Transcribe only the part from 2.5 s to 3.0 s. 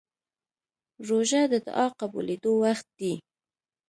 وخت